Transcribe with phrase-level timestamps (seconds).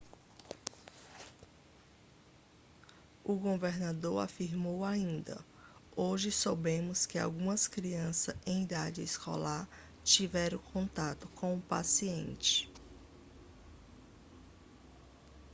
[3.23, 5.39] o governador afirmou ainda
[5.95, 9.69] hoje soubemos que algumas crianças em idade escolar
[10.03, 12.67] tiveram contato com o paciente